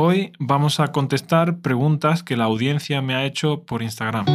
[0.00, 4.26] Hoy vamos a contestar preguntas que la audiencia me ha hecho por Instagram.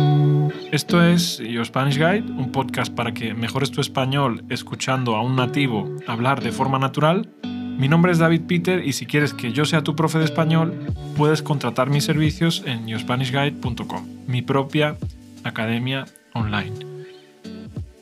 [0.73, 5.37] Esto es Your Spanish Guide, un podcast para que mejores tu español escuchando a un
[5.37, 7.29] nativo hablar de forma natural.
[7.43, 10.85] Mi nombre es David Peter y si quieres que yo sea tu profe de español,
[11.15, 14.97] puedes contratar mis servicios en yourspanishguide.com, mi propia
[15.45, 16.73] academia online.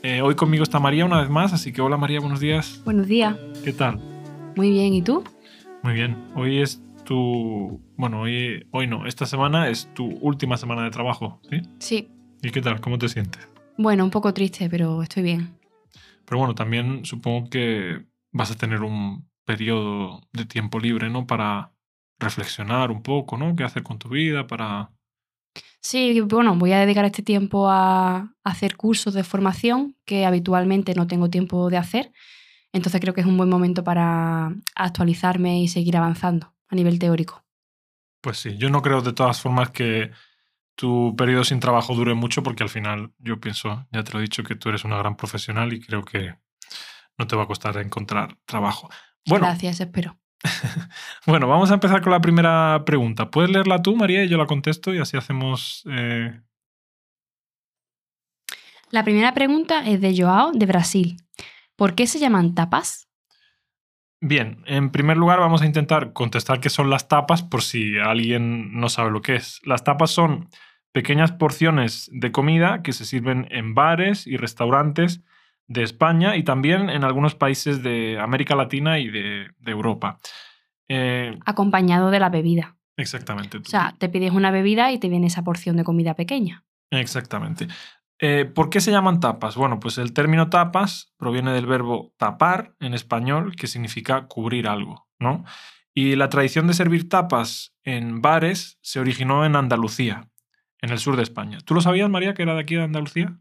[0.01, 2.81] Eh, hoy conmigo está María una vez más, así que hola María, buenos días.
[2.85, 3.37] Buenos días.
[3.63, 3.99] ¿Qué tal?
[4.55, 5.23] Muy bien, ¿y tú?
[5.83, 6.17] Muy bien.
[6.35, 6.81] Hoy es
[7.11, 7.81] tu...
[7.97, 11.61] Bueno, hoy, hoy no, esta semana es tu última semana de trabajo, ¿sí?
[11.79, 12.09] Sí.
[12.41, 12.79] ¿Y qué tal?
[12.79, 13.49] ¿Cómo te sientes?
[13.77, 15.59] Bueno, un poco triste, pero estoy bien.
[16.23, 21.27] Pero bueno, también supongo que vas a tener un periodo de tiempo libre, ¿no?
[21.27, 21.73] Para
[22.17, 23.57] reflexionar un poco, ¿no?
[23.57, 24.47] ¿Qué hacer con tu vida?
[24.47, 24.93] Para...
[25.81, 31.07] Sí, bueno, voy a dedicar este tiempo a hacer cursos de formación que habitualmente no
[31.07, 32.13] tengo tiempo de hacer.
[32.71, 37.43] Entonces creo que es un buen momento para actualizarme y seguir avanzando a nivel teórico.
[38.21, 40.11] Pues sí, yo no creo de todas formas que
[40.75, 44.23] tu periodo sin trabajo dure mucho porque al final yo pienso, ya te lo he
[44.23, 46.35] dicho, que tú eres una gran profesional y creo que
[47.17, 48.89] no te va a costar encontrar trabajo.
[49.27, 50.17] Bueno, Gracias, espero.
[51.27, 53.29] bueno, vamos a empezar con la primera pregunta.
[53.29, 55.83] ¿Puedes leerla tú, María, y yo la contesto y así hacemos...
[55.91, 56.41] eh,
[58.89, 61.17] La primera pregunta es de Joao, de Brasil.
[61.75, 63.07] ¿Por qué se llaman tapas?
[64.23, 68.79] Bien, en primer lugar vamos a intentar contestar qué son las tapas por si alguien
[68.79, 69.59] no sabe lo que es.
[69.63, 70.47] Las tapas son
[70.91, 75.21] pequeñas porciones de comida que se sirven en bares y restaurantes
[75.67, 80.19] de España y también en algunos países de América Latina y de, de Europa.
[80.87, 82.75] Eh, Acompañado de la bebida.
[82.97, 83.57] exactamente.
[83.57, 86.63] O sea, te pides una bebida y te viene esa porción de comida pequeña.
[86.91, 87.67] Exactamente.
[88.23, 89.55] Eh, ¿Por qué se llaman tapas?
[89.55, 95.07] Bueno, pues el término tapas proviene del verbo tapar en español, que significa cubrir algo,
[95.19, 95.43] ¿no?
[95.95, 100.29] Y la tradición de servir tapas en bares se originó en Andalucía,
[100.81, 101.57] en el sur de España.
[101.65, 103.39] ¿Tú lo sabías, María, que era de aquí de Andalucía?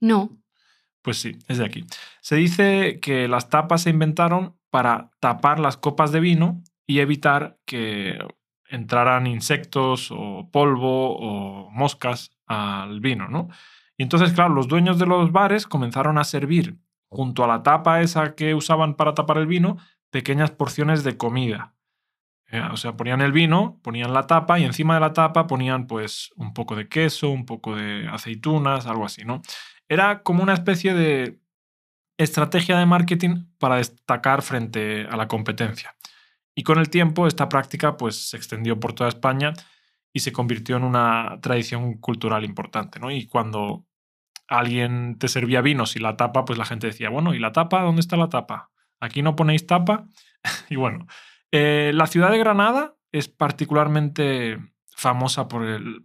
[0.00, 0.36] No,
[1.02, 1.84] Pues sí, es de aquí.
[2.20, 7.58] Se dice que las tapas se inventaron para tapar las copas de vino y evitar
[7.64, 8.18] que
[8.68, 13.48] entraran insectos o polvo o moscas al vino, ¿no?
[14.00, 16.78] Y entonces, claro, los dueños de los bares comenzaron a servir
[17.10, 19.76] junto a la tapa esa que usaban para tapar el vino
[20.08, 21.74] pequeñas porciones de comida.
[22.46, 25.86] Eh, o sea, ponían el vino, ponían la tapa y encima de la tapa ponían
[25.86, 29.42] pues un poco de queso, un poco de aceitunas, algo así, ¿no?
[29.86, 31.38] Era como una especie de
[32.16, 35.94] estrategia de marketing para destacar frente a la competencia.
[36.54, 39.52] Y con el tiempo esta práctica pues se extendió por toda España
[40.10, 43.10] y se convirtió en una tradición cultural importante, ¿no?
[43.10, 43.84] Y cuando
[44.50, 47.82] alguien te servía vinos y la tapa, pues la gente decía, bueno, ¿y la tapa?
[47.82, 48.70] ¿Dónde está la tapa?
[48.98, 50.06] Aquí no ponéis tapa.
[50.68, 51.06] y bueno,
[51.52, 54.58] eh, la ciudad de Granada es particularmente
[54.90, 55.64] famosa por,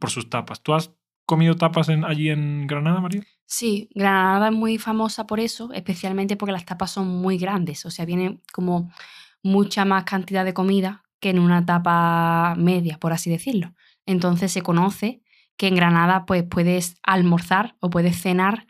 [0.10, 0.62] sus tapas.
[0.62, 0.94] ¿Tú has
[1.26, 3.24] comido tapas en- allí en Granada, María?
[3.48, 7.92] Sí, Granada es muy famosa por eso, especialmente porque las tapas son muy grandes, o
[7.92, 8.92] sea, viene como
[9.42, 13.74] mucha más cantidad de comida que en una tapa media, por así decirlo.
[14.06, 15.24] Entonces se conoce
[15.58, 18.66] que en Granada pues puedes almorzar o puedes cenar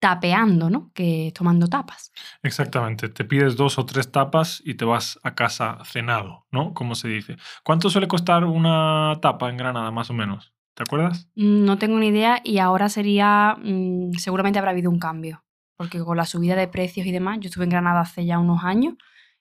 [0.00, 0.92] tapeando, ¿no?
[0.94, 2.12] Que tomando tapas.
[2.42, 3.08] Exactamente.
[3.08, 6.72] Te pides dos o tres tapas y te vas a casa cenado, ¿no?
[6.72, 7.36] Como se dice.
[7.64, 10.52] ¿Cuánto suele costar una tapa en Granada, más o menos?
[10.74, 11.28] ¿Te acuerdas?
[11.34, 15.44] Mm, No tengo ni idea y ahora sería, mm, seguramente habrá habido un cambio,
[15.76, 18.62] porque con la subida de precios y demás, yo estuve en Granada hace ya unos
[18.62, 18.94] años,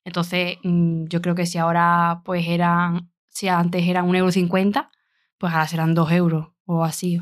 [0.04, 4.90] entonces mm, yo creo que si ahora pues eran, si antes eran 1,50 euro,
[5.38, 7.20] pues ahora serán 2 euros o así.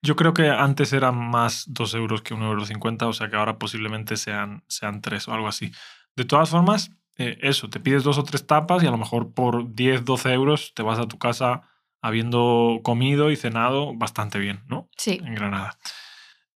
[0.00, 3.58] Yo creo que antes eran más 2 euros que 1,50 euro, o sea que ahora
[3.58, 5.72] posiblemente sean, sean 3 o algo así.
[6.16, 9.32] De todas formas, eh, eso, te pides dos o tres tapas y a lo mejor
[9.32, 11.62] por 10, 12 euros te vas a tu casa
[12.02, 14.88] habiendo comido y cenado bastante bien, ¿no?
[14.96, 15.78] Sí, En Granada.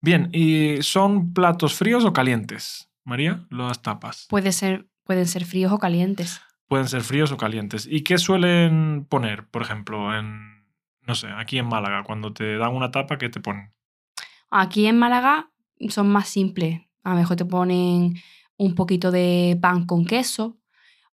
[0.02, 2.90] Bien, ¿y son platos fríos o calientes?
[3.04, 4.26] María, las tapas.
[4.30, 6.42] puede ser, pueden ser fríos o calientes.
[6.68, 7.88] Pueden ser fríos o calientes.
[7.90, 10.55] ¿Y qué suelen poner, por ejemplo, en,
[11.08, 13.74] no sé, aquí en Málaga, cuando te dan una tapa, ¿qué te ponen?
[14.50, 15.52] Aquí en Málaga
[15.90, 16.82] son más simples.
[17.04, 18.16] A lo mejor te ponen
[18.58, 20.58] un poquito de pan con queso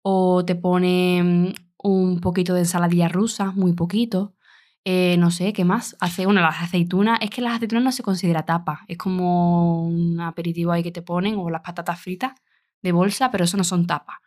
[0.01, 4.35] o te ponen un poquito de ensaladilla rusa, muy poquito.
[4.83, 5.95] Eh, no sé, ¿qué más?
[5.99, 7.19] Hace una, las aceitunas.
[7.21, 8.81] Es que las aceitunas no se considera tapa.
[8.87, 12.33] Es como un aperitivo ahí que te ponen o las patatas fritas
[12.81, 14.17] de bolsa, pero eso no son tapas.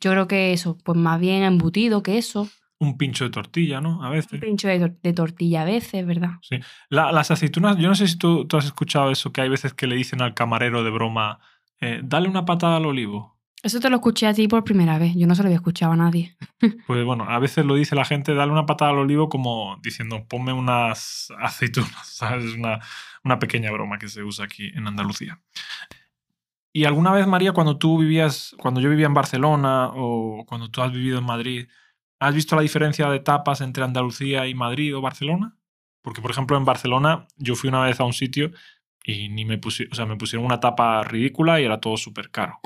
[0.00, 2.48] Yo creo que eso, pues más bien embutido, queso,
[2.80, 4.02] Un pincho de tortilla, ¿no?
[4.04, 4.32] A veces.
[4.34, 6.32] un pincho de, tor- de tortilla a veces, ¿verdad?
[6.88, 9.72] La- las aceitunas, yo no sé si tú, tú has escuchado eso, que hay veces
[9.74, 11.38] que le dicen al camarero de broma,
[11.80, 13.32] eh, dale una patada al olivo.
[13.62, 15.14] Eso te lo escuché a ti por primera vez.
[15.16, 16.36] Yo no se lo había escuchado a nadie.
[16.86, 20.26] Pues bueno, a veces lo dice la gente, dale una patada al olivo como diciendo,
[20.28, 22.06] ponme unas aceitunas.
[22.14, 22.44] ¿sabes?
[22.44, 22.80] Es una,
[23.24, 25.40] una pequeña broma que se usa aquí en Andalucía.
[26.72, 30.82] ¿Y alguna vez, María, cuando tú vivías, cuando yo vivía en Barcelona o cuando tú
[30.82, 31.68] has vivido en Madrid,
[32.26, 35.56] has visto la diferencia de tapas entre Andalucía y Madrid o Barcelona?
[36.02, 38.50] Porque, por ejemplo, en Barcelona yo fui una vez a un sitio
[39.04, 42.30] y ni me pusieron, o sea, me pusieron una tapa ridícula y era todo súper
[42.30, 42.58] caro.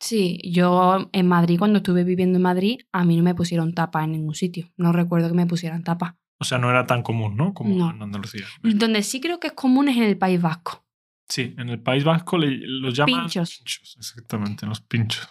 [0.00, 4.02] Sí, yo en Madrid, cuando estuve viviendo en Madrid, a mí no me pusieron tapa
[4.02, 4.68] en ningún sitio.
[4.76, 6.16] No recuerdo que me pusieran tapa.
[6.40, 7.54] O sea, no era tan común, ¿no?
[7.54, 7.90] Como No.
[7.92, 8.44] en Andalucía.
[8.62, 10.84] Donde sí creo que es común es en el País Vasco.
[11.28, 13.58] Sí, en el País Vasco le- los llaman Pinchos.
[13.58, 15.28] pinchos, Exactamente, los pinchos.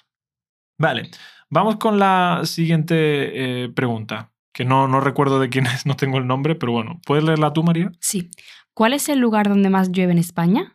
[0.81, 1.12] Vale,
[1.51, 6.18] vamos con la siguiente eh, pregunta, que no, no recuerdo de quién es, no tengo
[6.18, 7.92] el nombre, pero bueno, ¿puedes leerla tú, María?
[8.00, 8.31] Sí.
[8.74, 10.74] ¿Cuál es el lugar donde más llueve en España?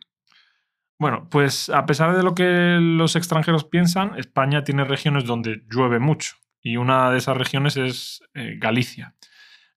[0.97, 5.99] Bueno, pues a pesar de lo que los extranjeros piensan, España tiene regiones donde llueve
[5.99, 9.13] mucho y una de esas regiones es eh, Galicia.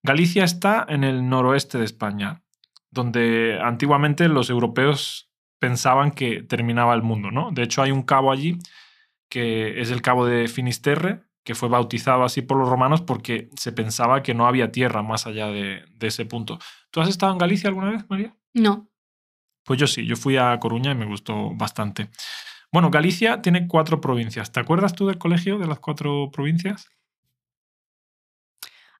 [0.03, 2.41] Galicia está en el noroeste de España,
[2.89, 5.29] donde antiguamente los europeos
[5.59, 7.51] pensaban que terminaba el mundo, ¿no?
[7.51, 8.57] De hecho, hay un cabo allí
[9.31, 13.71] que es el cabo de Finisterre, que fue bautizado así por los romanos porque se
[13.71, 16.59] pensaba que no había tierra más allá de, de ese punto.
[16.91, 18.35] ¿Tú has estado en Galicia alguna vez, María?
[18.53, 18.89] No.
[19.63, 22.09] Pues yo sí, yo fui a Coruña y me gustó bastante.
[22.73, 24.51] Bueno, Galicia tiene cuatro provincias.
[24.51, 26.87] ¿Te acuerdas tú del colegio de las cuatro provincias?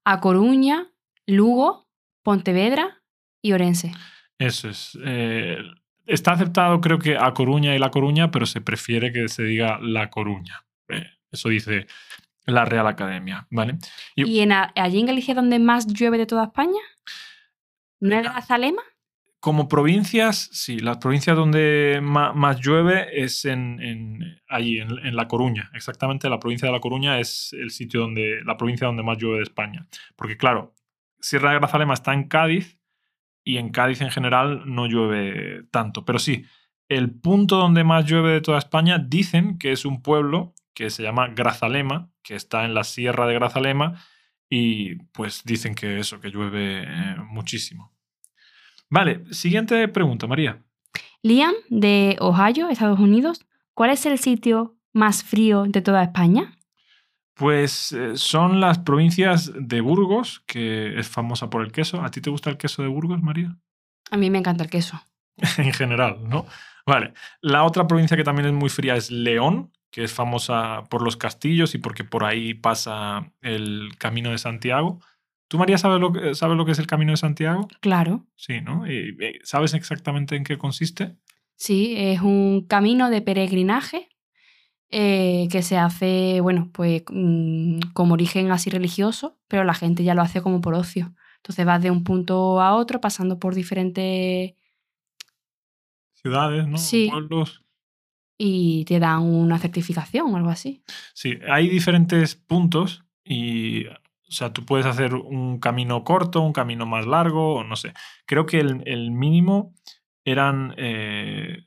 [0.06, 0.88] A Coruña,
[1.28, 1.88] Lugo,
[2.24, 3.04] Pontevedra
[3.42, 3.92] y Orense.
[4.40, 4.98] Eso es.
[5.04, 5.58] eh,
[6.06, 9.80] está aceptado creo que a Coruña y La Coruña, pero se prefiere que se diga
[9.82, 10.64] La Coruña.
[10.90, 11.88] Eh, eso dice
[12.46, 13.78] la Real Academia, ¿vale?
[14.16, 16.80] Y- ¿Y en a- allí en Galicia donde más llueve de toda España?
[18.00, 18.32] ¿No es Venga.
[18.34, 18.82] Grazalema?
[19.40, 25.28] Como provincias, sí, las provincias donde más, llueve es en, en- allí, en, en La
[25.28, 25.72] Coruña.
[25.74, 29.38] Exactamente, la provincia de La Coruña es el sitio donde, la provincia donde más llueve
[29.38, 29.88] de España.
[30.16, 30.76] Porque claro,
[31.20, 32.78] Sierra de Grazalema está en Cádiz
[33.44, 36.06] y en Cádiz en general no llueve tanto.
[36.06, 36.46] Pero sí,
[36.90, 41.04] el punto donde más llueve de toda España dicen que es un pueblo que se
[41.04, 44.02] llama Grazalema, que está en la Sierra de Grazalema
[44.50, 47.94] y pues dicen que eso, que llueve eh, muchísimo.
[48.90, 50.62] Vale, siguiente pregunta, María.
[51.24, 53.46] Liam, de Ohio, Estados Unidos.
[53.74, 56.58] ¿Cuál es el sitio más frío de toda España?
[57.42, 62.04] Pues eh, son las provincias de Burgos, que es famosa por el queso.
[62.04, 63.58] ¿A ti te gusta el queso de Burgos, María?
[64.12, 65.02] A mí me encanta el queso.
[65.58, 66.46] en general, ¿no?
[66.86, 67.16] Vale.
[67.42, 71.18] La otra provincia que también es muy fría es León, que es famosa por los
[71.18, 75.00] castillos y porque por ahí pasa el Camino de Santiago.
[75.48, 77.68] ¿Tú, María, sabes lo que, sabes lo que es el Camino de Santiago?
[77.80, 78.28] Claro.
[78.36, 78.86] Sí, ¿no?
[78.86, 81.16] ¿Y, y sabes exactamente en qué consiste?
[81.56, 84.11] Sí, es un camino de peregrinaje
[84.92, 90.14] eh, que se hace, bueno, pues mm, como origen así religioso, pero la gente ya
[90.16, 91.14] lo hace como por ocio.
[91.38, 94.54] Entonces vas de un punto a otro pasando por diferentes
[96.22, 96.78] Ciudades, ¿no?
[96.78, 97.10] Sí.
[97.12, 97.64] Pueblos.
[98.38, 100.84] y te dan una certificación o algo así.
[101.14, 106.86] Sí, hay diferentes puntos y, o sea, tú puedes hacer un camino corto, un camino
[106.86, 107.94] más largo, o no sé.
[108.26, 109.74] Creo que el, el mínimo
[110.26, 111.66] eran eh,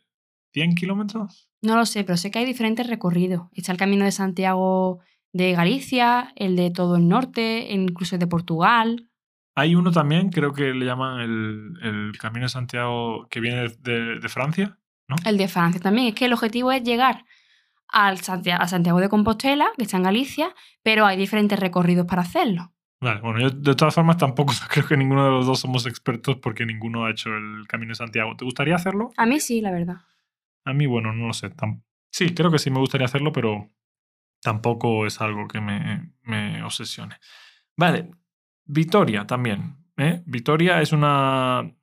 [0.52, 1.48] 100 kilómetros.
[1.64, 3.48] No lo sé, pero sé que hay diferentes recorridos.
[3.52, 5.00] Está el camino de Santiago
[5.32, 9.08] de Galicia, el de todo el norte, incluso el de Portugal.
[9.56, 14.18] Hay uno también, creo que le llaman el, el Camino de Santiago que viene de,
[14.20, 14.78] de Francia.
[15.24, 16.08] El de Francia también.
[16.08, 17.24] Es que el objetivo es llegar
[17.88, 22.22] al Santia- a Santiago de Compostela, que está en Galicia, pero hay diferentes recorridos para
[22.22, 22.72] hacerlo.
[23.00, 26.36] Vale, bueno, yo de todas formas tampoco creo que ninguno de los dos somos expertos
[26.36, 28.36] porque ninguno ha hecho el Camino de Santiago.
[28.36, 29.10] ¿Te gustaría hacerlo?
[29.16, 29.96] A mí sí, la verdad.
[30.64, 31.50] A mí, bueno, no lo sé.
[31.54, 33.70] tam- Sí, creo que sí me gustaría hacerlo, pero
[34.40, 37.16] tampoco es algo que me, me obsesione.
[37.76, 38.10] Vale,
[38.66, 39.76] Vitoria también.
[39.96, 40.22] ¿eh?
[40.26, 41.74] Vitoria es una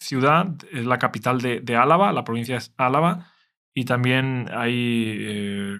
[0.00, 3.32] ciudad, es la capital de, de Álava, la provincia es Álava,
[3.74, 5.78] y también ahí, eh,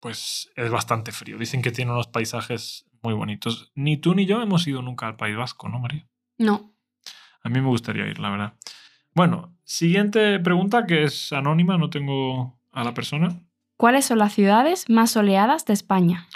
[0.00, 1.38] pues, es bastante frío.
[1.38, 3.72] Dicen que tiene unos paisajes muy bonitos.
[3.74, 6.08] Ni tú ni yo hemos ido nunca al País Vasco, ¿no, María?
[6.38, 6.74] No.
[7.42, 8.54] A mí me gustaría ir, la verdad.
[9.14, 13.40] Bueno, siguiente pregunta que es anónima, no tengo a la persona.
[13.76, 16.26] ¿Cuáles son las ciudades más soleadas de España?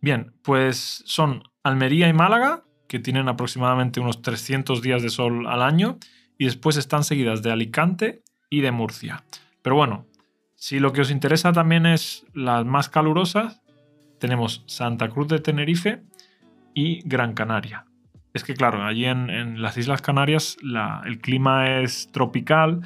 [0.00, 5.62] Bien, pues son Almería y Málaga, que tienen aproximadamente unos 300 días de sol al
[5.62, 5.98] año,
[6.38, 9.24] y después están seguidas de Alicante y de Murcia.
[9.62, 10.06] Pero bueno,
[10.54, 13.60] si lo que os interesa también es las más calurosas,
[14.18, 16.02] tenemos Santa Cruz de Tenerife
[16.74, 17.87] y Gran Canaria.
[18.38, 22.80] Es que claro, allí en, en las Islas Canarias la- el clima es tropical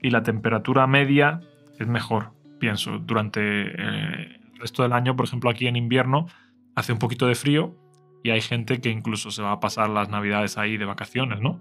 [0.00, 1.40] y la temperatura media
[1.78, 6.26] es mejor, pienso, durante eh, el resto del año, por ejemplo, aquí en invierno
[6.76, 7.74] hace un poquito de frío
[8.22, 11.58] y hay gente que incluso se va a pasar las navidades ahí de vacaciones, ¿no?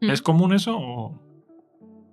[0.00, 0.10] Mm.
[0.10, 0.76] ¿Es común eso?
[0.78, 1.20] o-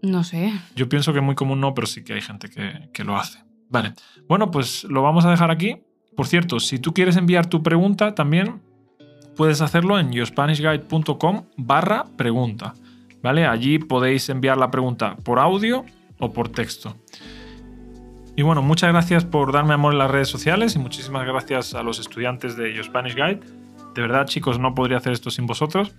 [0.01, 0.51] No sé.
[0.75, 3.39] Yo pienso que muy común no, pero sí que hay gente que, que lo hace.
[3.69, 3.93] Vale.
[4.27, 5.77] Bueno, pues lo vamos a dejar aquí.
[6.15, 8.61] Por cierto, si tú quieres enviar tu pregunta también,
[9.39, 12.73] puedes hacerlo en yourspanishguide.com barra pregunta.
[13.23, 13.45] ¿Vale?
[13.47, 15.85] Allí podéis enviar la pregunta por audio
[16.19, 16.97] o por texto.
[18.35, 21.83] Y bueno, muchas gracias por darme amor en las redes sociales y muchísimas gracias a
[21.83, 23.39] los estudiantes de Your Spanish Guide.
[23.95, 25.95] De verdad, chicos, no podría hacer esto sin vosotros.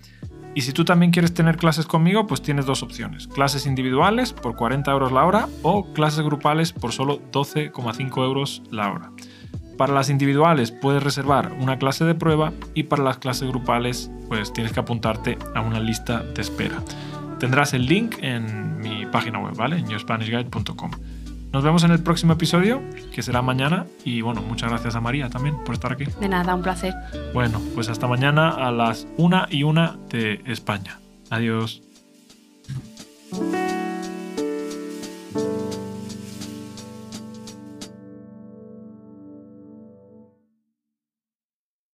[0.55, 3.27] Y si tú también quieres tener clases conmigo, pues tienes dos opciones.
[3.27, 8.93] Clases individuales por 40 euros la hora o clases grupales por solo 12,5 euros la
[8.93, 9.13] hora.
[9.81, 14.53] Para las individuales puedes reservar una clase de prueba y para las clases grupales pues
[14.53, 16.83] tienes que apuntarte a una lista de espera.
[17.39, 19.79] Tendrás el link en mi página web, ¿vale?
[19.79, 20.91] En yourspanishguide.com.
[21.51, 22.83] Nos vemos en el próximo episodio,
[23.15, 23.87] que será mañana.
[24.05, 26.05] Y bueno, muchas gracias a María también por estar aquí.
[26.21, 26.93] De nada, un placer.
[27.33, 30.99] Bueno, pues hasta mañana a las una y una de España.
[31.31, 31.81] Adiós.